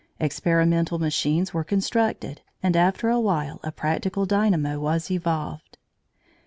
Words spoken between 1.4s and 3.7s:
were constructed, and after a while